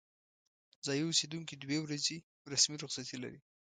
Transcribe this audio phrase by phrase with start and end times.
[0.85, 2.17] ځايي اوسیدونکي دوې ورځې
[2.53, 3.39] رسمي رخصتي لري.